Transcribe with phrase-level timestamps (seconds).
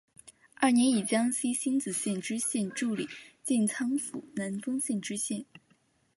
[0.55, 3.07] 二年以江西星子县知县署理
[3.43, 5.45] 建昌府南丰县知县。